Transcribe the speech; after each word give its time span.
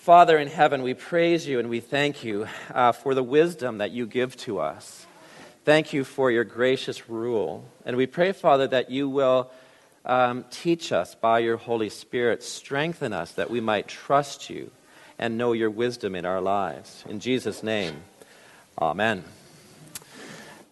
Father 0.00 0.38
in 0.38 0.48
heaven, 0.48 0.80
we 0.82 0.94
praise 0.94 1.46
you 1.46 1.58
and 1.58 1.68
we 1.68 1.80
thank 1.80 2.24
you 2.24 2.48
uh, 2.72 2.90
for 2.90 3.14
the 3.14 3.22
wisdom 3.22 3.76
that 3.78 3.90
you 3.90 4.06
give 4.06 4.34
to 4.34 4.58
us. 4.58 5.06
Thank 5.66 5.92
you 5.92 6.04
for 6.04 6.30
your 6.30 6.42
gracious 6.42 7.10
rule. 7.10 7.68
And 7.84 7.98
we 7.98 8.06
pray, 8.06 8.32
Father, 8.32 8.66
that 8.68 8.90
you 8.90 9.10
will 9.10 9.50
um, 10.06 10.46
teach 10.50 10.90
us 10.90 11.14
by 11.14 11.40
your 11.40 11.58
Holy 11.58 11.90
Spirit, 11.90 12.42
strengthen 12.42 13.12
us 13.12 13.32
that 13.32 13.50
we 13.50 13.60
might 13.60 13.88
trust 13.88 14.48
you 14.48 14.70
and 15.18 15.36
know 15.36 15.52
your 15.52 15.68
wisdom 15.68 16.14
in 16.14 16.24
our 16.24 16.40
lives. 16.40 17.04
In 17.06 17.20
Jesus' 17.20 17.62
name, 17.62 17.96
amen. 18.80 19.22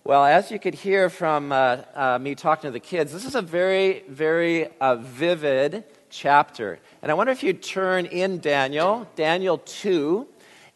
Well, 0.05 0.25
as 0.25 0.51
you 0.51 0.59
could 0.59 0.75
hear 0.75 1.11
from 1.11 1.53
uh, 1.53 1.83
uh, 1.95 2.19
me 2.19 2.35
talking 2.35 2.69
to 2.69 2.73
the 2.73 2.81
kids, 2.81 3.13
this 3.13 3.27
is 3.27 3.35
a 3.35 3.43
very, 3.43 4.05
very 4.09 4.69
uh, 4.81 4.97
vivid 4.97 5.85
chapter. 6.11 6.79
And 7.03 7.11
I 7.11 7.15
wonder 7.15 7.33
if 7.33 7.43
you'd 7.43 7.63
turn 7.63 8.07
in 8.07 8.39
Daniel, 8.39 9.09
Daniel 9.17 9.59
2, 9.59 10.27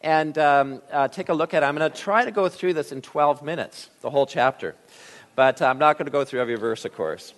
and 0.01 0.37
um, 0.37 0.81
uh, 0.91 1.07
take 1.07 1.29
a 1.29 1.33
look 1.33 1.53
at 1.53 1.63
it. 1.63 1.65
I'm 1.65 1.75
going 1.77 1.91
to 1.91 1.97
try 1.97 2.25
to 2.25 2.31
go 2.31 2.49
through 2.49 2.73
this 2.73 2.91
in 2.91 3.01
12 3.01 3.43
minutes, 3.43 3.89
the 4.01 4.09
whole 4.09 4.25
chapter. 4.25 4.75
But 5.35 5.61
I'm 5.61 5.79
not 5.79 5.97
going 5.97 6.05
to 6.05 6.11
go 6.11 6.25
through 6.25 6.41
every 6.41 6.55
verse, 6.55 6.85
of 6.85 6.93
course. 6.93 7.33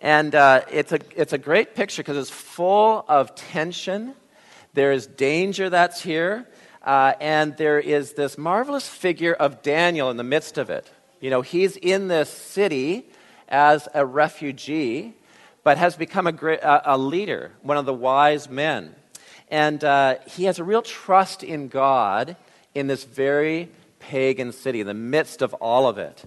And 0.00 0.34
uh, 0.34 0.62
it's, 0.70 0.92
a, 0.92 1.00
it's 1.16 1.32
a 1.32 1.38
great 1.38 1.74
picture 1.74 2.02
because 2.02 2.16
it's 2.16 2.30
full 2.30 3.04
of 3.08 3.34
tension. 3.34 4.14
There 4.74 4.92
is 4.92 5.06
danger 5.06 5.70
that's 5.70 6.02
here. 6.02 6.46
Uh, 6.82 7.14
and 7.18 7.56
there 7.56 7.80
is 7.80 8.12
this 8.12 8.36
marvelous 8.36 8.86
figure 8.86 9.32
of 9.32 9.62
Daniel 9.62 10.10
in 10.10 10.18
the 10.18 10.24
midst 10.24 10.58
of 10.58 10.68
it. 10.68 10.90
You 11.18 11.30
know, 11.30 11.40
he's 11.40 11.76
in 11.78 12.08
this 12.08 12.28
city 12.28 13.06
as 13.48 13.88
a 13.94 14.04
refugee, 14.04 15.14
but 15.64 15.78
has 15.78 15.96
become 15.96 16.26
a, 16.26 16.32
great, 16.32 16.60
a 16.62 16.96
leader, 16.96 17.50
one 17.62 17.78
of 17.78 17.86
the 17.86 17.94
wise 17.94 18.48
men. 18.48 18.94
And 19.48 19.82
uh, 19.82 20.16
he 20.26 20.44
has 20.44 20.58
a 20.58 20.64
real 20.64 20.82
trust 20.82 21.42
in 21.42 21.68
God 21.68 22.36
in 22.74 22.86
this 22.86 23.04
very 23.04 23.70
pagan 23.98 24.52
city, 24.52 24.80
in 24.80 24.86
the 24.86 24.94
midst 24.94 25.42
of 25.42 25.54
all 25.54 25.88
of 25.88 25.96
it. 25.96 26.24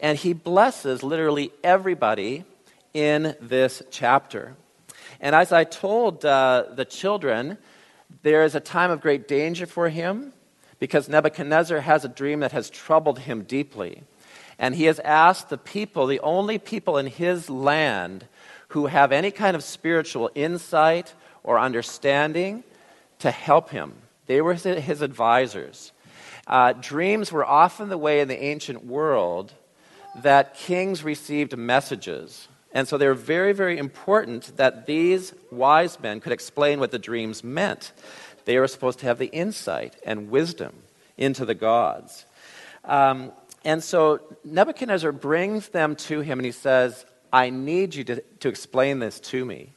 And 0.00 0.16
he 0.16 0.32
blesses 0.32 1.02
literally 1.02 1.52
everybody 1.62 2.44
in 2.94 3.36
this 3.40 3.82
chapter. 3.90 4.56
And 5.20 5.34
as 5.34 5.52
I 5.52 5.64
told 5.64 6.24
uh, 6.24 6.64
the 6.72 6.84
children, 6.84 7.58
there 8.22 8.44
is 8.44 8.54
a 8.54 8.60
time 8.60 8.90
of 8.90 9.00
great 9.00 9.28
danger 9.28 9.66
for 9.66 9.88
him 9.88 10.32
because 10.78 11.08
Nebuchadnezzar 11.08 11.80
has 11.80 12.04
a 12.04 12.08
dream 12.08 12.40
that 12.40 12.52
has 12.52 12.70
troubled 12.70 13.20
him 13.20 13.42
deeply. 13.42 14.02
And 14.58 14.74
he 14.74 14.84
has 14.84 14.98
asked 15.00 15.50
the 15.50 15.58
people, 15.58 16.06
the 16.06 16.20
only 16.20 16.58
people 16.58 16.96
in 16.96 17.06
his 17.06 17.50
land 17.50 18.26
who 18.68 18.86
have 18.86 19.12
any 19.12 19.30
kind 19.30 19.56
of 19.56 19.62
spiritual 19.62 20.30
insight 20.34 21.14
or 21.42 21.58
understanding, 21.58 22.62
to 23.20 23.30
help 23.30 23.70
him. 23.70 23.94
They 24.26 24.40
were 24.40 24.54
his 24.54 25.02
advisors. 25.02 25.92
Uh, 26.46 26.72
dreams 26.72 27.32
were 27.32 27.44
often 27.44 27.88
the 27.88 27.98
way 27.98 28.20
in 28.20 28.28
the 28.28 28.42
ancient 28.42 28.84
world 28.84 29.52
that 30.16 30.54
kings 30.54 31.02
received 31.02 31.56
messages. 31.56 32.48
And 32.72 32.86
so 32.86 32.98
they 32.98 33.06
were 33.06 33.14
very, 33.14 33.52
very 33.52 33.78
important 33.78 34.56
that 34.56 34.86
these 34.86 35.32
wise 35.50 35.98
men 36.00 36.20
could 36.20 36.32
explain 36.32 36.80
what 36.80 36.90
the 36.90 36.98
dreams 36.98 37.42
meant. 37.42 37.92
They 38.44 38.58
were 38.58 38.68
supposed 38.68 38.98
to 39.00 39.06
have 39.06 39.18
the 39.18 39.26
insight 39.26 39.96
and 40.04 40.30
wisdom 40.30 40.74
into 41.16 41.44
the 41.44 41.54
gods. 41.54 42.24
Um, 42.84 43.32
and 43.64 43.82
so 43.82 44.20
Nebuchadnezzar 44.44 45.12
brings 45.12 45.68
them 45.68 45.96
to 45.96 46.20
him 46.20 46.38
and 46.38 46.46
he 46.46 46.52
says, 46.52 47.04
I 47.32 47.50
need 47.50 47.94
you 47.94 48.04
to, 48.04 48.22
to 48.40 48.48
explain 48.48 48.98
this 48.98 49.20
to 49.20 49.44
me. 49.44 49.70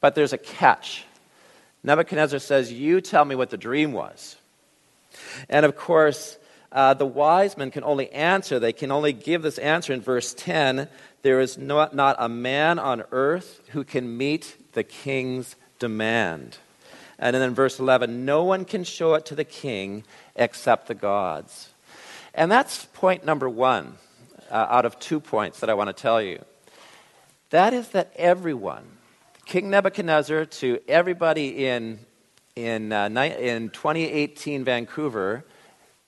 But 0.00 0.14
there's 0.14 0.32
a 0.32 0.38
catch. 0.38 1.04
Nebuchadnezzar 1.82 2.38
says, 2.38 2.72
You 2.72 3.00
tell 3.00 3.24
me 3.24 3.34
what 3.34 3.50
the 3.50 3.56
dream 3.56 3.92
was. 3.92 4.36
And 5.48 5.66
of 5.66 5.76
course, 5.76 6.38
uh, 6.72 6.94
the 6.94 7.06
wise 7.06 7.56
men 7.56 7.70
can 7.70 7.84
only 7.84 8.10
answer, 8.12 8.58
they 8.58 8.72
can 8.72 8.92
only 8.92 9.12
give 9.12 9.42
this 9.42 9.58
answer 9.58 9.92
in 9.92 10.00
verse 10.00 10.34
10 10.34 10.88
there 11.22 11.40
is 11.40 11.58
not, 11.58 11.94
not 11.94 12.16
a 12.18 12.28
man 12.28 12.78
on 12.78 13.04
earth 13.12 13.60
who 13.70 13.84
can 13.84 14.16
meet 14.16 14.56
the 14.72 14.82
king's 14.82 15.56
demand. 15.78 16.56
And 17.18 17.34
then 17.34 17.42
in 17.42 17.54
verse 17.54 17.78
11, 17.78 18.24
no 18.24 18.44
one 18.44 18.64
can 18.64 18.84
show 18.84 19.14
it 19.14 19.26
to 19.26 19.34
the 19.34 19.44
king 19.44 20.04
except 20.34 20.86
the 20.86 20.94
gods. 20.94 21.68
And 22.34 22.50
that's 22.50 22.86
point 22.86 23.24
number 23.24 23.48
one 23.48 23.98
uh, 24.50 24.66
out 24.70 24.86
of 24.86 24.98
two 24.98 25.20
points 25.20 25.60
that 25.60 25.68
I 25.68 25.74
want 25.74 25.88
to 25.88 26.02
tell 26.02 26.22
you. 26.22 26.42
That 27.50 27.74
is 27.74 27.88
that 27.88 28.12
everyone, 28.14 28.84
King 29.44 29.70
Nebuchadnezzar 29.70 30.44
to 30.46 30.78
everybody 30.86 31.66
in, 31.66 31.98
in, 32.54 32.92
uh, 32.92 33.08
in 33.08 33.70
2018 33.70 34.62
Vancouver, 34.62 35.44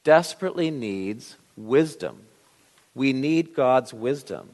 desperately 0.05 0.71
needs 0.71 1.37
wisdom. 1.57 2.23
We 2.95 3.13
need 3.13 3.55
God's 3.55 3.93
wisdom. 3.93 4.51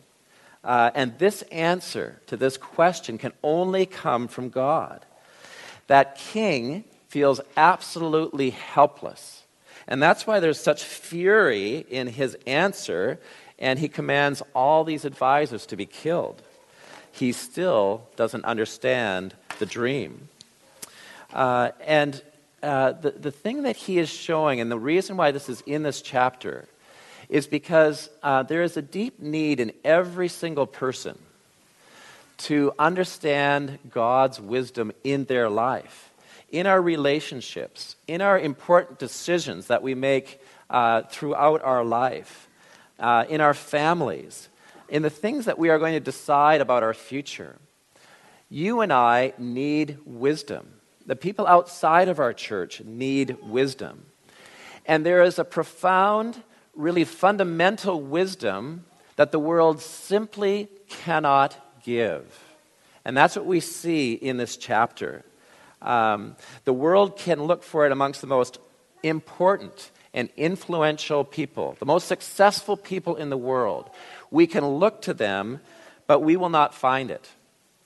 Uh, 0.65 0.91
and 0.95 1.19
this 1.19 1.43
answer 1.53 2.23
to 2.27 2.39
this 2.39 2.57
question 2.57 3.19
can 3.19 3.33
only 3.43 3.85
come 3.85 4.27
from 4.27 4.49
God. 4.49 5.05
That 5.89 6.17
king 6.17 6.85
feels 7.09 7.43
absolutely 7.55 8.51
helpless. 8.51 9.43
And 9.87 10.03
that's 10.03 10.27
why 10.27 10.41
there's 10.41 10.61
such 10.61 10.85
fury 10.85 11.85
in 11.91 12.07
his 12.07 12.35
answer, 12.47 13.21
and 13.59 13.79
he 13.79 13.89
commands 13.89 14.43
all 14.55 14.85
these 14.85 15.05
advisors 15.05 15.67
to 15.67 15.77
be 15.77 15.85
killed 15.85 16.43
he 17.19 17.33
still 17.33 18.07
doesn't 18.17 18.45
understand 18.45 19.35
the 19.59 19.67
dream. 19.67 20.29
Uh, 21.33 21.71
and 21.85 22.23
uh, 22.63 22.93
the, 22.93 23.11
the 23.11 23.31
thing 23.31 23.65
that 23.65 23.77
he 23.77 23.99
is 23.99 24.09
showing, 24.09 24.61
and 24.61 24.71
the 24.71 24.79
reason 24.79 25.17
why 25.17 25.31
this 25.31 25.49
is 25.49 25.61
in 25.63 25.83
this 25.83 26.01
chapter, 26.01 26.69
is 27.29 27.47
because 27.47 28.09
uh, 28.23 28.43
there 28.45 28.63
is 28.63 28.77
a 28.77 28.83
deep 28.83 29.21
need 29.21 29.61
in 29.61 29.73
every 29.85 30.29
single 30.29 30.67
person 30.67 31.19
to 32.39 32.73
understand 32.79 33.79
God's 33.91 34.41
wisdom 34.41 34.93
in 35.03 35.25
their 35.25 35.51
life, 35.51 36.11
in 36.51 36.67
our 36.67 36.81
relationships, 36.81 37.97
in 38.07 38.23
our 38.23 38.39
important 38.39 38.99
decisions 38.99 39.67
that 39.67 39.83
we 39.83 39.95
make 39.95 40.41
uh, 40.71 41.03
throughout 41.03 41.63
our 41.63 41.85
life, 41.85 42.49
uh, 43.01 43.25
in 43.29 43.41
our 43.41 43.55
families 43.55 44.49
in 44.89 45.03
the 45.03 45.11
things 45.11 45.45
that 45.45 45.59
we 45.59 45.69
are 45.69 45.79
going 45.79 45.95
to 45.95 46.01
decide 46.01 46.61
about 46.61 46.83
our 46.83 46.95
future, 46.95 47.59
you 48.49 48.81
and 48.81 48.93
I 48.93 49.35
need 49.39 49.99
wisdom. 50.05 50.75
The 51.07 51.17
people 51.17 51.47
outside 51.47 52.09
of 52.09 52.19
our 52.19 52.33
church 52.33 52.83
need 52.83 53.37
wisdom. 53.43 54.07
And 54.87 55.05
there 55.05 55.23
is 55.23 55.39
a 55.39 55.45
profound, 55.45 56.43
really 56.75 57.05
fundamental 57.05 58.01
wisdom 58.01 58.85
that 59.17 59.33
the 59.33 59.39
world 59.39 59.81
simply 59.81 60.69
cannot 60.89 61.57
give. 61.83 62.25
And 63.05 63.17
that's 63.17 63.37
what 63.37 63.47
we 63.47 63.61
see 63.61 64.15
in 64.15 64.37
this 64.37 64.57
chapter. 64.57 65.25
Um, 65.83 66.37
the 66.65 66.73
world 66.73 67.19
can 67.19 67.45
look 67.45 67.63
for 67.63 67.87
it 67.87 67.93
amongst 67.93 68.21
the 68.21 68.27
most 68.27 68.59
important 69.03 69.91
and 70.15 70.29
influential 70.37 71.25
people, 71.25 71.77
the 71.79 71.87
most 71.87 72.09
successful 72.09 72.77
people 72.77 73.17
in 73.17 73.31
the 73.31 73.37
world. 73.37 73.91
We 74.31 74.47
can 74.47 74.67
look 74.67 75.03
to 75.03 75.15
them, 75.15 75.61
but 76.07 76.21
we 76.21 76.37
will 76.37 76.49
not 76.49 76.75
find 76.75 77.11
it. 77.11 77.31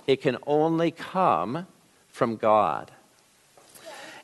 It 0.06 0.22
can 0.22 0.38
only 0.46 0.90
come 0.90 1.66
from 2.08 2.36
God. 2.36 2.90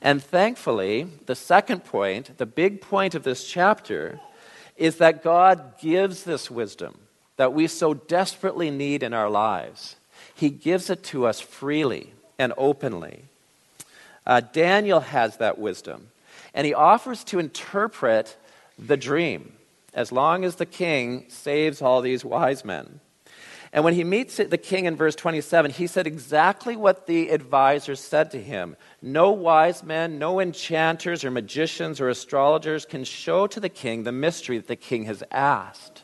And 0.01 0.23
thankfully, 0.23 1.09
the 1.27 1.35
second 1.35 1.85
point, 1.85 2.39
the 2.39 2.47
big 2.47 2.81
point 2.81 3.15
of 3.15 3.25
this 3.25 3.47
chapter, 3.47 4.21
is 4.77 4.97
that 4.99 5.25
God 5.25 5.79
gives 5.81 6.23
this 6.23 6.51
wisdom 6.51 6.99
that 7.37 7.53
we 7.53 7.67
so 7.67 7.95
desperately 7.95 8.71
need 8.71 9.03
in 9.03 9.13
our 9.13 9.31
lives. 9.31 9.97
He 10.35 10.51
gives 10.51 10.91
it 10.91 11.03
to 11.05 11.27
us 11.27 11.41
freely 11.41 12.13
and 12.39 12.53
openly. 12.57 13.25
Uh, 14.27 14.41
Daniel 14.41 15.01
has 15.01 15.39
that 15.39 15.59
wisdom, 15.59 16.09
and 16.59 16.67
he 16.67 16.75
offers 16.75 17.23
to 17.23 17.39
interpret 17.39 18.37
the 18.77 18.97
dream 18.97 19.53
as 19.95 20.11
long 20.11 20.45
as 20.45 20.57
the 20.57 20.67
king 20.67 21.25
saves 21.29 21.81
all 21.81 22.01
these 22.01 22.25
wise 22.25 22.65
men. 22.65 22.99
And 23.73 23.85
when 23.85 23.95
he 23.95 24.03
meets 24.03 24.39
the 24.39 24.59
king 24.59 24.87
in 24.87 24.97
verse 24.97 25.15
27, 25.15 25.71
he 25.71 25.87
said 25.87 26.09
exactly 26.09 26.75
what 26.75 27.07
the 27.07 27.29
advisors 27.29 28.01
said 28.01 28.33
to 28.33 28.43
him 28.43 28.77
No 29.01 29.31
wise 29.31 29.85
men, 29.85 30.19
no 30.19 30.41
enchanters 30.41 31.25
or 31.25 31.31
magicians 31.31 32.01
or 32.01 32.09
astrologers 32.09 32.85
can 32.85 33.05
show 33.05 33.47
to 33.47 33.61
the 33.61 33.69
king 33.69 34.03
the 34.03 34.11
mystery 34.11 34.59
that 34.59 34.67
the 34.67 34.75
king 34.75 35.05
has 35.05 35.23
asked. 35.31 36.03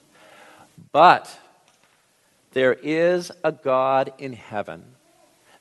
But 0.92 1.36
there 2.52 2.74
is 2.74 3.32
a 3.42 3.50
God 3.50 4.12
in 4.18 4.34
heaven. 4.34 4.84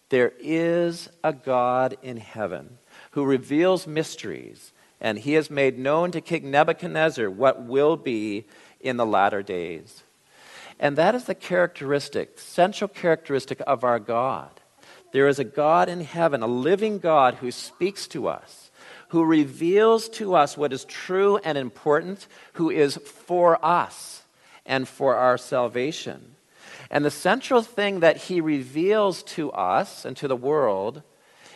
There 0.09 0.33
is 0.39 1.09
a 1.23 1.33
God 1.33 1.97
in 2.03 2.17
heaven 2.17 2.77
who 3.13 3.25
reveals 3.25 3.87
mysteries 3.87 4.71
and 5.03 5.19
he 5.19 5.33
has 5.33 5.51
made 5.51 5.77
known 5.77 6.11
to 6.11 6.21
King 6.21 6.49
Nebuchadnezzar 6.49 7.29
what 7.29 7.61
will 7.61 7.97
be 7.97 8.45
in 8.79 8.95
the 8.95 9.05
latter 9.05 9.43
days. 9.43 10.03
And 10.79 10.97
that 10.97 11.13
is 11.13 11.25
the 11.25 11.35
characteristic, 11.35 12.39
central 12.39 12.87
characteristic 12.87 13.61
of 13.67 13.83
our 13.83 13.99
God, 13.99 14.61
There 15.11 15.27
is 15.27 15.37
a 15.37 15.43
God 15.43 15.89
in 15.89 16.01
heaven, 16.01 16.41
a 16.41 16.47
living 16.47 16.97
God 16.97 17.35
who 17.35 17.51
speaks 17.51 18.07
to 18.07 18.27
us, 18.27 18.71
who 19.09 19.23
reveals 19.23 20.09
to 20.09 20.33
us 20.33 20.57
what 20.57 20.73
is 20.73 20.85
true 20.85 21.37
and 21.43 21.55
important, 21.55 22.27
who 22.53 22.71
is 22.71 22.97
for 22.97 23.63
us 23.63 24.23
and 24.65 24.87
for 24.87 25.15
our 25.15 25.37
salvation. 25.37 26.35
And 26.89 27.05
the 27.05 27.11
central 27.11 27.61
thing 27.61 27.99
that 27.99 28.17
he 28.17 28.41
reveals 28.41 29.21
to 29.23 29.51
us 29.51 30.03
and 30.03 30.17
to 30.17 30.27
the 30.27 30.35
world 30.35 31.03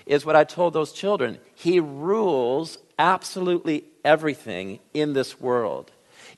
is 0.06 0.24
what 0.24 0.36
I 0.36 0.44
told 0.44 0.74
those 0.74 0.94
children. 0.94 1.40
He 1.56 1.80
rules 1.80 2.78
absolutely 3.00 3.84
everything 4.04 4.80
in 4.94 5.14
this 5.14 5.40
world. 5.40 5.92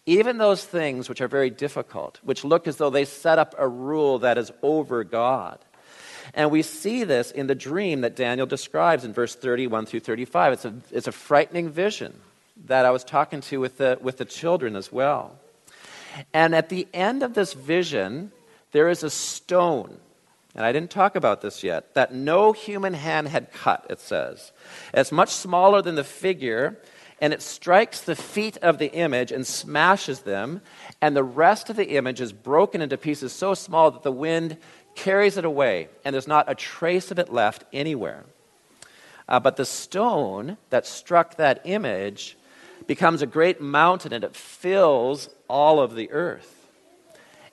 Even 0.05 0.37
those 0.37 0.63
things 0.63 1.07
which 1.07 1.21
are 1.21 1.27
very 1.27 1.49
difficult, 1.49 2.19
which 2.23 2.43
look 2.43 2.67
as 2.67 2.77
though 2.77 2.89
they 2.89 3.05
set 3.05 3.39
up 3.39 3.55
a 3.57 3.67
rule 3.67 4.19
that 4.19 4.37
is 4.37 4.51
over 4.61 5.03
God. 5.03 5.59
And 6.33 6.51
we 6.51 6.61
see 6.61 7.03
this 7.03 7.31
in 7.31 7.47
the 7.47 7.55
dream 7.55 8.01
that 8.01 8.15
Daniel 8.15 8.47
describes 8.47 9.03
in 9.03 9.13
verse 9.13 9.35
31 9.35 9.85
through 9.85 10.01
35. 10.01 10.53
It's 10.53 10.65
a, 10.65 10.73
it's 10.91 11.07
a 11.07 11.11
frightening 11.11 11.69
vision 11.69 12.19
that 12.65 12.85
I 12.85 12.91
was 12.91 13.03
talking 13.03 13.41
to 13.41 13.59
with 13.59 13.77
the, 13.77 13.97
with 14.01 14.17
the 14.17 14.25
children 14.25 14.75
as 14.75 14.91
well. 14.91 15.37
And 16.33 16.53
at 16.53 16.69
the 16.69 16.87
end 16.93 17.23
of 17.23 17.33
this 17.33 17.53
vision, 17.53 18.31
there 18.71 18.89
is 18.89 19.03
a 19.03 19.09
stone. 19.09 19.97
And 20.55 20.65
I 20.65 20.71
didn't 20.71 20.89
talk 20.89 21.15
about 21.15 21.41
this 21.41 21.63
yet, 21.63 21.93
that 21.93 22.13
no 22.13 22.53
human 22.53 22.93
hand 22.93 23.27
had 23.27 23.51
cut, 23.51 23.85
it 23.89 23.99
says. 23.99 24.51
It's 24.93 25.11
much 25.11 25.29
smaller 25.29 25.81
than 25.81 25.95
the 25.95 26.03
figure, 26.03 26.79
and 27.21 27.33
it 27.33 27.41
strikes 27.41 28.01
the 28.01 28.15
feet 28.15 28.57
of 28.57 28.79
the 28.79 28.91
image 28.91 29.31
and 29.31 29.45
smashes 29.45 30.21
them, 30.21 30.61
and 31.01 31.15
the 31.15 31.23
rest 31.23 31.69
of 31.69 31.75
the 31.75 31.95
image 31.95 32.19
is 32.19 32.33
broken 32.33 32.81
into 32.81 32.97
pieces 32.97 33.31
so 33.31 33.53
small 33.53 33.91
that 33.91 34.03
the 34.03 34.11
wind 34.11 34.57
carries 34.95 35.37
it 35.37 35.45
away, 35.45 35.87
and 36.03 36.13
there's 36.13 36.27
not 36.27 36.49
a 36.49 36.55
trace 36.55 37.11
of 37.11 37.19
it 37.19 37.31
left 37.31 37.63
anywhere. 37.71 38.25
Uh, 39.27 39.39
but 39.39 39.55
the 39.55 39.65
stone 39.65 40.57
that 40.71 40.87
struck 40.87 41.35
that 41.35 41.61
image 41.63 42.35
becomes 42.87 43.21
a 43.21 43.27
great 43.27 43.61
mountain 43.61 44.11
and 44.11 44.23
it 44.23 44.35
fills 44.35 45.29
all 45.47 45.79
of 45.79 45.93
the 45.93 46.09
earth. 46.11 46.67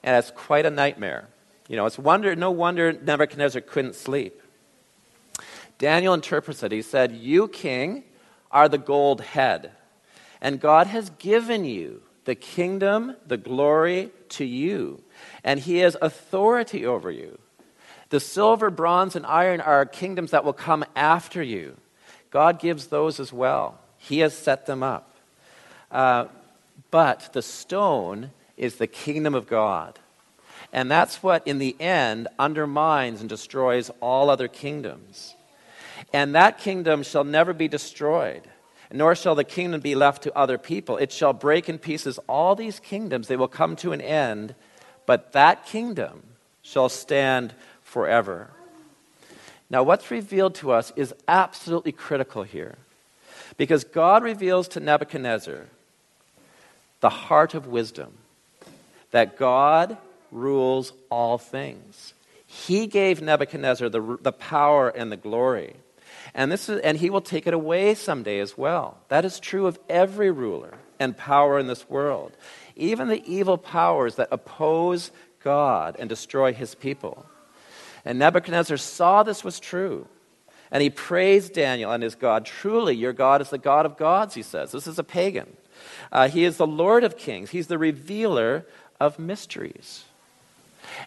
And 0.03 0.17
it's 0.17 0.31
quite 0.31 0.65
a 0.65 0.71
nightmare. 0.71 1.29
You 1.69 1.77
know, 1.77 1.87
it's 1.87 1.99
wonder, 1.99 2.35
no 2.37 2.51
wonder 2.51 2.93
Nebuchadnezzar 2.93 3.63
couldn't 3.63 3.95
sleep. 3.95 4.41
Daniel 5.79 6.15
interprets 6.15 6.63
it. 6.63 6.73
He 6.73 6.83
said, 6.83 7.13
You, 7.13 7.49
king, 7.49 8.05
are 8.51 8.69
the 8.69 8.79
gold 8.79 9.21
head, 9.21 9.73
and 10.41 10.61
God 10.61 10.87
has 10.87 11.11
given 11.11 11.65
you 11.65 12.03
the 12.25 12.35
kingdom, 12.35 13.17
the 13.27 13.37
glory 13.37 14.11
to 14.31 14.45
you 14.45 15.03
and 15.47 15.61
he 15.61 15.79
has 15.79 15.97
authority 16.03 16.85
over 16.85 17.11
you. 17.11 17.39
The 18.11 18.21
silver, 18.21 18.69
bronze, 18.71 19.17
and 19.17 19.25
iron 19.25 19.61
are 19.61 19.87
kingdoms 19.87 20.33
that 20.33 20.45
will 20.45 20.53
come 20.53 20.85
after 20.95 21.43
you. 21.43 21.77
God 22.31 22.59
gives 22.59 22.89
those 22.89 23.19
as 23.19 23.33
well. 23.33 23.79
He 23.97 24.19
has 24.21 24.37
set 24.37 24.67
them 24.67 24.83
up. 24.83 25.17
Uh, 25.91 26.27
but 26.91 27.31
the 27.33 27.43
stone 27.43 28.31
is 28.57 28.77
the 28.77 28.87
kingdom 28.87 29.35
of 29.35 29.47
God. 29.47 29.99
And 30.73 30.91
that's 30.91 31.23
what, 31.23 31.47
in 31.47 31.59
the 31.59 31.77
end, 31.81 32.29
undermines 32.39 33.21
and 33.21 33.29
destroys 33.29 33.91
all 34.01 34.29
other 34.31 34.49
kingdoms. 34.49 35.35
And 36.13 36.35
that 36.35 36.59
kingdom 36.59 37.03
shall 37.03 37.25
never 37.25 37.53
be 37.53 37.69
destroyed, 37.69 38.43
nor 38.93 39.15
shall 39.15 39.35
the 39.35 39.45
kingdom 39.45 39.81
be 39.81 39.95
left 39.95 40.23
to 40.25 40.37
other 40.37 40.59
people. 40.59 40.97
It 40.97 41.13
shall 41.13 41.33
break 41.33 41.69
in 41.69 41.79
pieces 41.79 42.19
all 42.29 42.55
these 42.55 42.81
kingdoms. 42.81 43.29
They 43.29 43.37
will 43.37 43.49
come 43.49 43.77
to 43.77 43.93
an 43.93 44.01
end, 44.01 44.55
but 45.07 45.33
that 45.33 45.67
kingdom 45.67 46.23
shall 46.63 46.89
stand 46.89 47.55
forever. 47.83 48.51
Now, 49.71 49.83
what's 49.83 50.11
revealed 50.11 50.55
to 50.57 50.73
us 50.73 50.93
is 50.97 51.15
absolutely 51.27 51.93
critical 51.93 52.43
here. 52.43 52.77
Because 53.57 53.85
God 53.85 54.23
reveals 54.23 54.69
to 54.69 54.81
Nebuchadnezzar 54.81 55.67
the 57.01 57.11
heart 57.11 57.55
of 57.55 57.67
wisdom, 57.67 58.13
that 59.11 59.37
God 59.39 59.97
rules 60.31 60.93
all 61.11 61.39
things. 61.39 62.15
He 62.47 62.87
gave 62.87 63.21
Nebuchadnezzar 63.21 63.89
the, 63.89 64.19
the 64.21 64.33
power 64.33 64.89
and 64.89 65.11
the 65.11 65.17
glory. 65.17 65.77
And, 66.35 66.53
this 66.53 66.69
is, 66.69 66.81
and 66.81 66.99
he 66.99 67.11
will 67.11 67.21
take 67.21 67.47
it 67.47 67.55
away 67.55 67.95
someday 67.95 68.39
as 68.41 68.57
well. 68.57 68.99
That 69.09 69.25
is 69.25 69.41
true 69.41 69.67
of 69.67 69.79
every 69.89 70.31
ruler 70.31 70.75
and 70.99 71.17
power 71.17 71.59
in 71.59 71.67
this 71.67 71.89
world 71.89 72.33
even 72.77 73.09
the 73.09 73.25
evil 73.27 73.57
powers 73.57 74.17
that 74.17 74.29
oppose 74.31 75.11
God 75.43 75.97
and 75.99 76.09
destroy 76.09 76.53
his 76.53 76.75
people. 76.75 77.27
And 78.05 78.19
Nebuchadnezzar 78.19 78.77
saw 78.77 79.23
this 79.23 79.43
was 79.43 79.59
true. 79.59 80.07
And 80.71 80.83
he 80.83 80.91
praised 80.91 81.55
Daniel 81.55 81.93
and 81.93 82.03
his 82.03 82.15
God. 82.15 82.45
Truly, 82.45 82.95
your 82.95 83.13
God 83.13 83.41
is 83.41 83.51
the 83.51 83.59
God 83.59 83.87
of 83.87 83.97
gods, 83.97 84.35
he 84.35 84.43
says. 84.43 84.73
This 84.73 84.87
is 84.87 84.99
a 84.99 85.05
pagan. 85.05 85.57
Uh, 86.13 86.29
he 86.29 86.45
is 86.45 86.57
the 86.57 86.67
Lord 86.67 87.05
of 87.05 87.17
kings, 87.17 87.51
he's 87.51 87.67
the 87.67 87.79
revealer 87.79 88.67
of 89.01 89.19
mysteries. 89.19 90.05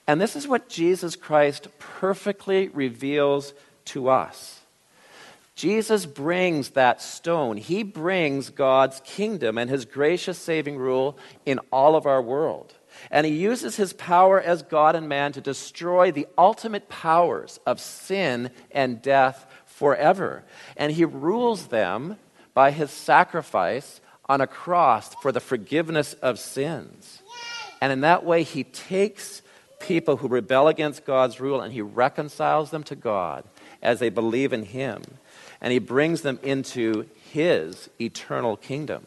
And 0.08 0.20
this 0.20 0.36
is 0.36 0.48
what 0.48 0.70
Jesus 0.70 1.16
Christ 1.16 1.68
perfectly 1.80 2.70
reveals 2.70 3.54
to 3.86 4.10
us. 4.10 4.60
Jesus 5.56 6.06
brings 6.06 6.70
that 6.70 7.02
stone. 7.02 7.58
He 7.58 7.84
brings 7.84 8.50
God's 8.50 9.02
kingdom 9.04 9.58
and 9.58 9.70
his 9.70 9.84
gracious 9.84 10.38
saving 10.38 10.78
rule 10.78 11.18
in 11.46 11.60
all 11.70 11.98
of 11.98 12.06
our 12.06 12.22
world. 12.22 12.74
And 13.12 13.26
he 13.26 13.34
uses 13.34 13.76
his 13.76 13.92
power 13.92 14.40
as 14.40 14.64
God 14.64 14.96
and 14.96 15.10
man 15.10 15.34
to 15.34 15.42
destroy 15.42 16.12
the 16.12 16.28
ultimate 16.38 16.88
powers 16.88 17.60
of 17.66 17.82
sin 17.82 18.52
and 18.72 19.02
death 19.02 19.46
forever. 19.66 20.44
And 20.78 20.94
he 20.94 21.04
rules 21.04 21.68
them 21.68 22.18
by 22.54 22.72
his 22.72 22.92
sacrifice 22.92 24.00
on 24.30 24.42
a 24.42 24.48
cross 24.48 25.14
for 25.16 25.32
the 25.32 25.40
forgiveness 25.40 26.14
of 26.14 26.40
sins. 26.40 27.22
And 27.82 27.92
in 27.92 28.02
that 28.02 28.24
way, 28.24 28.44
he 28.44 28.64
takes 28.64 29.42
people 29.80 30.18
who 30.18 30.28
rebel 30.28 30.68
against 30.68 31.06
God's 31.06 31.40
rule 31.40 31.62
and 31.62 31.74
he 31.74 31.82
reconciles 31.82 32.72
them 32.72 32.84
to 32.84 32.96
God 32.96 33.44
as 33.82 34.00
they 34.00 34.10
believe 34.10 34.54
in 34.54 34.64
him 34.64 35.02
and 35.62 35.74
he 35.74 35.80
brings 35.80 36.22
them 36.22 36.40
into 36.44 37.06
his 37.32 37.90
eternal 38.00 38.56
kingdom. 38.58 39.06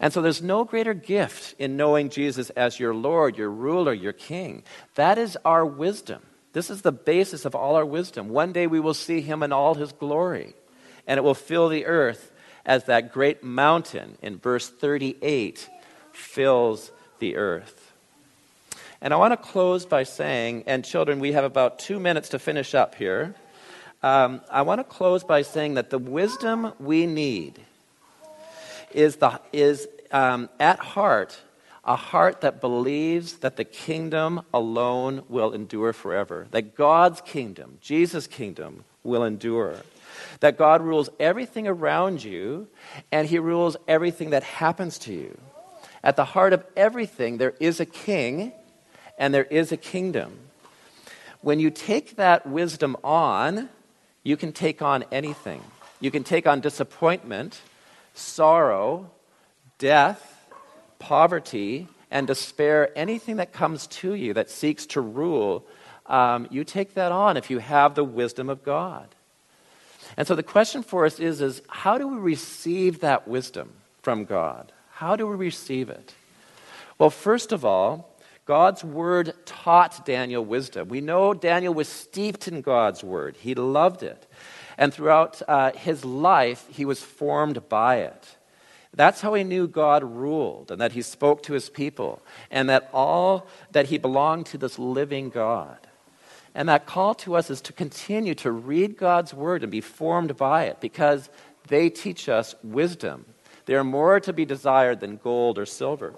And 0.00 0.12
so 0.12 0.22
there's 0.22 0.42
no 0.42 0.64
greater 0.64 0.94
gift 0.94 1.54
in 1.58 1.76
knowing 1.76 2.08
Jesus 2.08 2.50
as 2.50 2.78
your 2.78 2.94
Lord, 2.94 3.36
your 3.36 3.50
ruler, 3.50 3.92
your 3.92 4.12
king. 4.12 4.62
That 4.94 5.18
is 5.18 5.36
our 5.44 5.66
wisdom. 5.66 6.22
This 6.52 6.70
is 6.70 6.82
the 6.82 6.92
basis 6.92 7.44
of 7.44 7.54
all 7.54 7.74
our 7.74 7.84
wisdom. 7.84 8.28
One 8.28 8.52
day 8.52 8.66
we 8.66 8.80
will 8.80 8.94
see 8.94 9.20
him 9.20 9.42
in 9.42 9.52
all 9.52 9.74
his 9.74 9.92
glory, 9.92 10.54
and 11.06 11.18
it 11.18 11.22
will 11.22 11.34
fill 11.34 11.68
the 11.68 11.86
earth 11.86 12.32
as 12.64 12.84
that 12.84 13.12
great 13.12 13.42
mountain 13.42 14.16
in 14.22 14.38
verse 14.38 14.68
38 14.68 15.68
fills 16.12 16.92
the 17.18 17.36
earth. 17.36 17.87
And 19.00 19.14
I 19.14 19.16
want 19.16 19.32
to 19.32 19.36
close 19.36 19.86
by 19.86 20.02
saying, 20.02 20.64
and 20.66 20.84
children, 20.84 21.20
we 21.20 21.32
have 21.32 21.44
about 21.44 21.78
two 21.78 22.00
minutes 22.00 22.30
to 22.30 22.38
finish 22.38 22.74
up 22.74 22.94
here. 22.94 23.34
Um, 24.02 24.40
I 24.50 24.62
want 24.62 24.80
to 24.80 24.84
close 24.84 25.24
by 25.24 25.42
saying 25.42 25.74
that 25.74 25.90
the 25.90 25.98
wisdom 25.98 26.72
we 26.80 27.06
need 27.06 27.60
is, 28.92 29.16
the, 29.16 29.40
is 29.52 29.86
um, 30.10 30.48
at 30.58 30.78
heart 30.78 31.38
a 31.88 31.96
heart 31.96 32.42
that 32.42 32.60
believes 32.60 33.38
that 33.38 33.56
the 33.56 33.64
kingdom 33.64 34.42
alone 34.52 35.22
will 35.26 35.54
endure 35.54 35.94
forever, 35.94 36.46
that 36.50 36.76
God's 36.76 37.22
kingdom, 37.22 37.78
Jesus' 37.80 38.26
kingdom, 38.26 38.84
will 39.02 39.24
endure. 39.24 39.76
That 40.40 40.58
God 40.58 40.82
rules 40.82 41.08
everything 41.18 41.66
around 41.66 42.22
you 42.22 42.68
and 43.10 43.26
He 43.26 43.38
rules 43.38 43.76
everything 43.88 44.30
that 44.30 44.42
happens 44.42 44.98
to 45.00 45.14
you. 45.14 45.38
At 46.04 46.16
the 46.16 46.26
heart 46.26 46.52
of 46.52 46.62
everything, 46.76 47.38
there 47.38 47.54
is 47.58 47.80
a 47.80 47.86
king 47.86 48.52
and 49.18 49.34
there 49.34 49.44
is 49.44 49.72
a 49.72 49.76
kingdom. 49.76 50.38
When 51.40 51.60
you 51.60 51.70
take 51.70 52.16
that 52.16 52.46
wisdom 52.46 52.96
on, 53.04 53.68
you 54.22 54.36
can 54.36 54.52
take 54.52 54.80
on 54.80 55.04
anything. 55.12 55.62
You 56.00 56.10
can 56.10 56.24
take 56.24 56.46
on 56.46 56.60
disappointment, 56.60 57.60
sorrow, 58.14 59.10
death, 59.78 60.46
poverty, 60.98 61.88
and 62.10 62.26
despair, 62.26 62.90
anything 62.96 63.36
that 63.36 63.52
comes 63.52 63.86
to 63.86 64.14
you 64.14 64.34
that 64.34 64.50
seeks 64.50 64.86
to 64.86 65.00
rule. 65.00 65.64
Um, 66.06 66.48
you 66.50 66.64
take 66.64 66.94
that 66.94 67.12
on 67.12 67.36
if 67.36 67.50
you 67.50 67.58
have 67.58 67.94
the 67.94 68.04
wisdom 68.04 68.48
of 68.48 68.64
God. 68.64 69.08
And 70.16 70.26
so 70.26 70.34
the 70.34 70.42
question 70.42 70.82
for 70.82 71.04
us 71.04 71.20
is, 71.20 71.40
is 71.40 71.62
how 71.68 71.98
do 71.98 72.08
we 72.08 72.16
receive 72.16 73.00
that 73.00 73.28
wisdom 73.28 73.72
from 74.02 74.24
God? 74.24 74.72
How 74.92 75.16
do 75.16 75.26
we 75.26 75.36
receive 75.36 75.90
it? 75.90 76.14
Well, 76.98 77.10
first 77.10 77.52
of 77.52 77.64
all, 77.64 78.17
God's 78.48 78.82
word 78.82 79.34
taught 79.44 80.06
Daniel 80.06 80.42
wisdom. 80.42 80.88
We 80.88 81.02
know 81.02 81.34
Daniel 81.34 81.74
was 81.74 81.86
steeped 81.86 82.48
in 82.48 82.62
God's 82.62 83.04
word, 83.04 83.36
he 83.36 83.54
loved 83.54 84.02
it. 84.02 84.26
And 84.78 84.94
throughout 84.94 85.42
uh, 85.46 85.72
his 85.72 86.02
life, 86.02 86.66
he 86.70 86.86
was 86.86 87.02
formed 87.02 87.68
by 87.68 87.96
it. 87.96 88.36
That's 88.94 89.20
how 89.20 89.34
he 89.34 89.44
knew 89.44 89.68
God 89.68 90.02
ruled 90.02 90.70
and 90.70 90.80
that 90.80 90.92
he 90.92 91.02
spoke 91.02 91.42
to 91.42 91.52
his 91.52 91.68
people 91.68 92.22
and 92.50 92.70
that 92.70 92.88
all 92.94 93.46
that 93.72 93.86
he 93.86 93.98
belonged 93.98 94.46
to 94.46 94.56
this 94.56 94.78
living 94.78 95.28
God. 95.28 95.86
And 96.54 96.70
that 96.70 96.86
call 96.86 97.14
to 97.16 97.36
us 97.36 97.50
is 97.50 97.60
to 97.62 97.74
continue 97.74 98.34
to 98.36 98.50
read 98.50 98.96
God's 98.96 99.34
word 99.34 99.62
and 99.62 99.70
be 99.70 99.82
formed 99.82 100.38
by 100.38 100.64
it 100.64 100.80
because 100.80 101.28
they 101.66 101.90
teach 101.90 102.30
us 102.30 102.54
wisdom. 102.62 103.26
They 103.66 103.74
are 103.74 103.84
more 103.84 104.20
to 104.20 104.32
be 104.32 104.46
desired 104.46 105.00
than 105.00 105.18
gold 105.18 105.58
or 105.58 105.66
silver. 105.66 106.14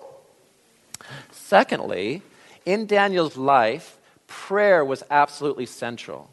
Secondly, 1.31 2.23
in 2.67 2.87
Daniel's 2.87 3.37
life, 3.37 3.99
prayer 4.27 4.85
was 4.85 5.03
absolutely 5.11 5.67
central. 5.67 6.31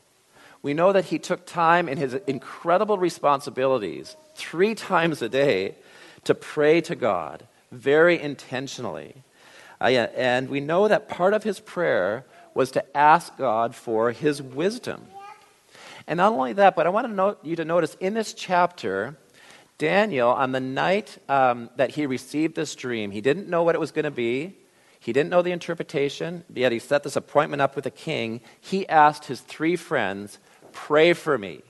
We 0.61 0.73
know 0.73 0.91
that 0.91 1.05
he 1.05 1.19
took 1.19 1.45
time 1.45 1.87
in 1.87 1.97
his 1.97 2.13
incredible 2.27 2.97
responsibilities 2.97 4.15
three 4.35 4.75
times 4.75 5.21
a 5.21 5.29
day 5.29 5.75
to 6.25 6.35
pray 6.35 6.81
to 6.81 6.95
God 6.95 7.47
very 7.71 8.19
intentionally. 8.19 9.15
Uh, 9.79 9.85
and 9.85 10.49
we 10.49 10.59
know 10.59 10.87
that 10.87 11.07
part 11.07 11.33
of 11.33 11.43
his 11.43 11.59
prayer 11.59 12.25
was 12.53 12.71
to 12.71 12.97
ask 12.97 13.37
God 13.37 13.75
for 13.75 14.11
his 14.11 14.41
wisdom. 14.41 15.07
And 16.07 16.17
not 16.17 16.33
only 16.33 16.53
that, 16.53 16.75
but 16.75 16.87
I 16.87 16.89
want 16.89 17.07
to 17.07 17.13
note, 17.13 17.39
you 17.43 17.55
to 17.57 17.65
notice 17.65 17.95
in 17.99 18.13
this 18.13 18.33
chapter, 18.33 19.15
Daniel, 19.77 20.29
on 20.29 20.51
the 20.53 20.59
night 20.59 21.17
um, 21.29 21.69
that 21.75 21.91
he 21.91 22.05
received 22.05 22.55
this 22.55 22.75
dream, 22.75 23.11
he 23.11 23.21
didn't 23.21 23.47
know 23.47 23.63
what 23.63 23.75
it 23.75 23.79
was 23.79 23.91
going 23.91 24.05
to 24.05 24.11
be. 24.11 24.55
He 25.07 25.13
didn't 25.13 25.29
know 25.29 25.41
the 25.41 25.53
interpretation, 25.53 26.43
yet 26.53 26.73
he 26.73 26.79
set 26.79 27.03
this 27.03 27.15
appointment 27.15 27.61
up 27.61 27.75
with 27.75 27.85
the 27.85 27.89
king. 27.89 28.41
He 28.59 28.85
asked 28.89 29.23
his 29.23 29.39
three 29.39 29.77
friends, 29.77 30.37
Pray 30.73 31.13
for 31.13 31.37
me. 31.37 31.61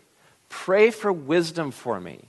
Pray 0.50 0.90
for 0.90 1.14
wisdom 1.14 1.70
for 1.70 2.00
me. 2.00 2.22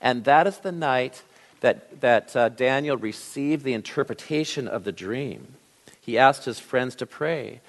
And 0.00 0.24
that 0.24 0.48
is 0.48 0.58
the 0.58 0.72
night 0.72 1.22
that, 1.60 2.00
that 2.00 2.34
uh, 2.34 2.48
Daniel 2.48 2.96
received 2.96 3.62
the 3.62 3.74
interpretation 3.74 4.66
of 4.66 4.82
the 4.82 4.90
dream. 4.90 5.54
He 6.00 6.18
asked 6.18 6.46
his 6.46 6.58
friends 6.58 6.96
to 6.96 7.06
pray. 7.06 7.60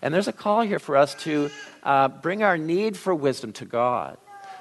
And 0.00 0.14
there's 0.14 0.26
a 0.26 0.32
call 0.32 0.62
here 0.62 0.78
for 0.78 0.96
us 0.96 1.14
to 1.24 1.50
uh, 1.82 2.08
bring 2.08 2.42
our 2.42 2.56
need 2.56 2.96
for 2.96 3.14
wisdom 3.14 3.52
to 3.52 3.66
God, 3.66 4.16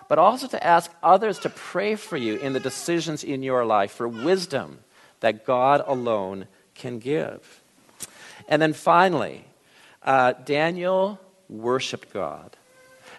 but 0.10 0.20
also 0.20 0.48
to 0.48 0.62
ask 0.62 0.92
others 1.02 1.40
to 1.40 1.50
pray 1.50 1.96
for 1.96 2.18
you 2.18 2.36
in 2.40 2.52
the 2.52 2.60
decisions 2.60 3.24
in 3.24 3.42
your 3.42 3.64
life 3.64 3.94
for 3.94 4.10
wisdom 4.10 4.80
that 5.22 5.46
God 5.46 5.82
alone 5.88 6.48
can 6.76 7.00
give. 7.00 7.59
And 8.50 8.62
then 8.62 8.74
finally, 8.74 9.46
uh, 10.04 10.34
Daniel 10.34 11.20
worshiped 11.48 12.12
God. 12.12 12.58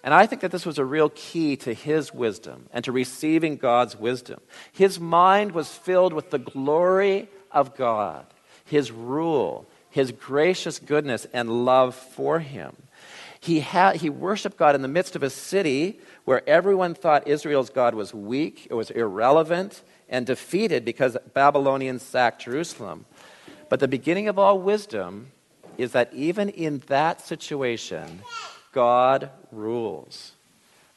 And 0.02 0.12
I 0.12 0.26
think 0.26 0.42
that 0.42 0.50
this 0.50 0.66
was 0.66 0.78
a 0.78 0.84
real 0.84 1.10
key 1.10 1.56
to 1.58 1.72
his 1.72 2.12
wisdom 2.12 2.68
and 2.72 2.84
to 2.84 2.92
receiving 2.92 3.56
God's 3.56 3.96
wisdom. 3.96 4.40
His 4.72 4.98
mind 4.98 5.52
was 5.52 5.72
filled 5.72 6.12
with 6.12 6.30
the 6.30 6.38
glory 6.38 7.28
of 7.52 7.76
God, 7.76 8.26
his 8.64 8.90
rule, 8.90 9.66
his 9.90 10.10
gracious 10.10 10.78
goodness 10.78 11.26
and 11.32 11.64
love 11.64 11.94
for 11.94 12.40
him. 12.40 12.76
He, 13.40 13.60
had, 13.60 13.96
he 13.96 14.10
worshiped 14.10 14.56
God 14.56 14.74
in 14.74 14.82
the 14.82 14.88
midst 14.88 15.16
of 15.16 15.22
a 15.22 15.30
city 15.30 16.00
where 16.24 16.46
everyone 16.48 16.94
thought 16.94 17.28
Israel's 17.28 17.70
God 17.70 17.94
was 17.94 18.12
weak, 18.12 18.66
it 18.70 18.74
was 18.74 18.90
irrelevant, 18.90 19.82
and 20.08 20.26
defeated 20.26 20.84
because 20.84 21.16
Babylonians 21.34 22.02
sacked 22.02 22.42
Jerusalem. 22.42 23.06
But 23.70 23.80
the 23.80 23.88
beginning 23.88 24.28
of 24.28 24.38
all 24.38 24.58
wisdom 24.58 25.28
is 25.78 25.92
that 25.92 26.12
even 26.12 26.50
in 26.50 26.82
that 26.88 27.22
situation, 27.22 28.20
God 28.72 29.30
rules. 29.50 30.32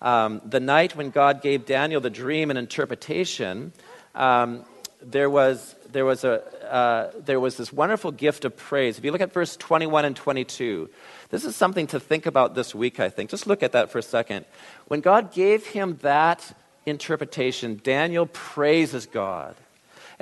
Um, 0.01 0.41
the 0.43 0.59
night 0.59 0.95
when 0.97 1.11
God 1.11 1.41
gave 1.41 1.65
Daniel 1.65 2.01
the 2.01 2.09
dream 2.09 2.49
and 2.49 2.59
interpretation, 2.59 3.71
um, 4.15 4.65
there 5.01 5.29
was, 5.29 5.75
there, 5.91 6.03
was 6.03 6.23
a, 6.23 6.41
uh, 6.73 7.11
there 7.23 7.39
was 7.39 7.57
this 7.57 7.71
wonderful 7.71 8.11
gift 8.11 8.43
of 8.43 8.57
praise. 8.57 8.97
If 8.97 9.05
you 9.05 9.11
look 9.11 9.21
at 9.21 9.31
verse 9.31 9.55
21 9.55 10.05
and 10.05 10.15
22, 10.15 10.89
this 11.29 11.45
is 11.45 11.55
something 11.55 11.87
to 11.87 11.99
think 11.99 12.25
about 12.25 12.55
this 12.55 12.73
week, 12.73 12.99
I 12.99 13.09
think. 13.09 13.29
Just 13.29 13.47
look 13.47 13.63
at 13.63 13.71
that 13.73 13.91
for 13.91 13.99
a 13.99 14.03
second. 14.03 14.45
When 14.87 14.99
God 14.99 15.31
gave 15.31 15.67
him 15.67 15.99
that 16.01 16.57
interpretation, 16.85 17.79
Daniel 17.83 18.25
praises 18.25 19.05
God. 19.05 19.55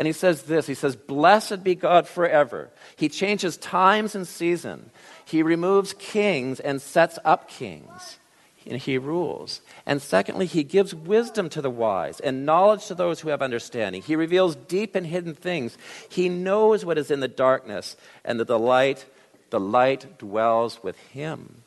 And 0.01 0.07
he 0.07 0.13
says 0.13 0.41
this 0.41 0.65
He 0.65 0.73
says, 0.73 0.95
Blessed 0.95 1.63
be 1.63 1.75
God 1.75 2.07
forever. 2.07 2.71
He 2.95 3.07
changes 3.07 3.55
times 3.55 4.15
and 4.15 4.27
seasons. 4.27 4.89
He 5.25 5.43
removes 5.43 5.93
kings 5.93 6.59
and 6.59 6.81
sets 6.81 7.19
up 7.23 7.47
kings. 7.47 8.17
And 8.65 8.81
he 8.81 8.97
rules. 8.97 9.61
And 9.85 10.01
secondly, 10.01 10.47
he 10.47 10.63
gives 10.63 10.95
wisdom 10.95 11.49
to 11.49 11.61
the 11.61 11.69
wise 11.69 12.19
and 12.19 12.47
knowledge 12.47 12.87
to 12.87 12.95
those 12.95 13.19
who 13.19 13.29
have 13.29 13.43
understanding. 13.43 14.01
He 14.01 14.15
reveals 14.15 14.55
deep 14.55 14.95
and 14.95 15.05
hidden 15.05 15.35
things. 15.35 15.77
He 16.09 16.29
knows 16.29 16.83
what 16.83 16.97
is 16.97 17.11
in 17.11 17.19
the 17.19 17.27
darkness, 17.27 17.95
and 18.25 18.39
that 18.39 18.47
the 18.47 18.57
delight, 18.57 19.05
the 19.51 19.59
light 19.59 20.17
dwells 20.17 20.81
with 20.81 20.97
him. 21.09 21.61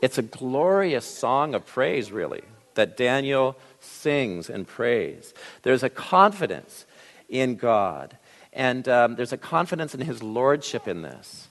It's 0.00 0.16
a 0.16 0.22
glorious 0.22 1.04
song 1.04 1.54
of 1.54 1.66
praise, 1.66 2.10
really, 2.10 2.42
that 2.72 2.96
Daniel 2.96 3.54
sings 3.80 4.48
and 4.48 4.66
prays. 4.66 5.34
There's 5.60 5.82
a 5.82 5.90
confidence 5.90 6.86
in 7.28 7.56
God, 7.56 8.16
and 8.52 8.88
um, 8.88 9.16
there's 9.16 9.32
a 9.32 9.38
confidence 9.38 9.94
in 9.94 10.00
his 10.00 10.22
lordship 10.22 10.88
in 10.88 11.02
this. 11.02 11.48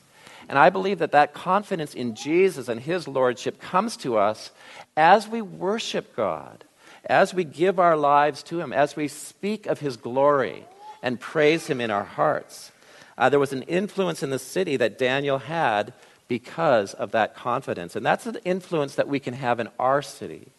And 0.47 0.59
I 0.59 0.69
believe 0.69 0.99
that 0.99 1.11
that 1.11 1.33
confidence 1.33 1.93
in 1.93 2.15
Jesus 2.15 2.67
and 2.67 2.79
his 2.79 3.07
lordship 3.07 3.59
comes 3.59 3.97
to 3.97 4.17
us 4.17 4.51
as 4.95 5.27
we 5.27 5.41
worship 5.41 6.15
God, 6.15 6.63
as 7.05 7.33
we 7.33 7.43
give 7.43 7.79
our 7.79 7.97
lives 7.97 8.43
to 8.43 8.59
him, 8.59 8.71
as 8.71 8.95
we 8.95 9.07
speak 9.07 9.65
of 9.65 9.79
his 9.79 9.97
glory 9.97 10.65
and 11.01 11.19
praise 11.19 11.67
him 11.67 11.81
in 11.81 11.91
our 11.91 12.03
hearts. 12.03 12.71
Uh, 13.17 13.29
there 13.29 13.39
was 13.39 13.53
an 13.53 13.63
influence 13.63 14.21
in 14.21 14.29
the 14.29 14.39
city 14.39 14.77
that 14.77 14.97
Daniel 14.97 15.39
had 15.39 15.93
because 16.27 16.93
of 16.93 17.11
that 17.11 17.35
confidence. 17.35 17.95
And 17.95 18.05
that's 18.05 18.25
an 18.25 18.37
influence 18.45 18.95
that 18.95 19.07
we 19.07 19.19
can 19.19 19.33
have 19.33 19.59
in 19.59 19.69
our 19.79 20.01
city 20.01 20.51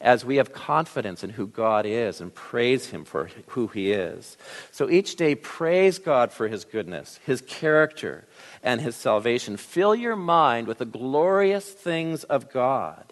as 0.00 0.24
we 0.24 0.36
have 0.36 0.52
confidence 0.52 1.24
in 1.24 1.30
who 1.30 1.46
God 1.46 1.86
is 1.86 2.20
and 2.20 2.34
praise 2.34 2.88
Him 2.88 3.04
for 3.04 3.28
who 3.48 3.68
He 3.68 3.92
is. 3.92 4.36
So 4.70 4.90
each 4.90 5.16
day, 5.16 5.34
praise 5.34 5.98
God 5.98 6.32
for 6.32 6.48
His 6.48 6.64
goodness, 6.64 7.20
His 7.24 7.40
character, 7.40 8.24
and 8.62 8.80
His 8.80 8.96
salvation. 8.96 9.56
Fill 9.56 9.94
your 9.94 10.16
mind 10.16 10.66
with 10.66 10.78
the 10.78 10.84
glorious 10.84 11.68
things 11.70 12.24
of 12.24 12.52
God. 12.52 13.04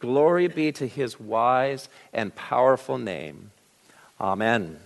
Glory 0.00 0.48
be 0.48 0.72
to 0.72 0.86
His 0.86 1.18
wise 1.18 1.88
and 2.12 2.34
powerful 2.34 2.98
name. 2.98 3.50
Amen. 4.20 4.78